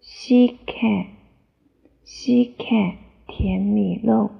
[0.00, 1.19] 西看，
[2.12, 2.96] 西看，
[3.28, 4.32] 甜米肉。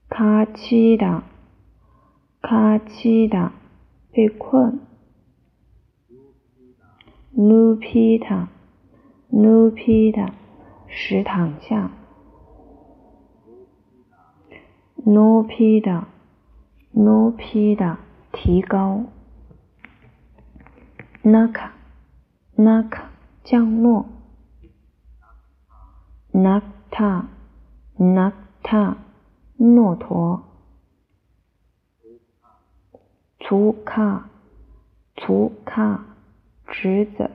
[0.08, 1.24] 卡奇达。
[2.50, 3.52] 卡奇达
[4.10, 4.80] 被困。
[7.32, 8.48] 努皮塔，
[9.28, 10.32] 努皮塔
[10.86, 11.90] 使躺下。
[15.04, 16.08] 努皮达，
[16.92, 17.98] 努皮达
[18.32, 19.04] 提高。
[21.20, 21.74] 纳卡，
[22.54, 23.10] 纳卡
[23.44, 24.06] 降落。
[26.32, 27.28] 纳塔，
[27.98, 28.32] 纳
[28.62, 28.96] 塔
[29.58, 30.47] 骆驼。
[33.48, 34.28] 粗卡，
[35.16, 36.04] 粗卡，
[36.70, 37.30] 侄子。